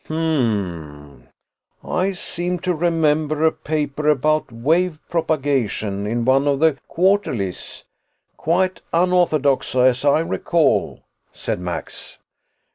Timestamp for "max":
11.59-12.17